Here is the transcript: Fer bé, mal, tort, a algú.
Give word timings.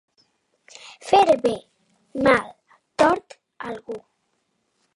Fer 1.09 1.35
bé, 1.43 1.51
mal, 2.29 2.49
tort, 3.03 3.37
a 3.39 3.71
algú. 3.75 4.01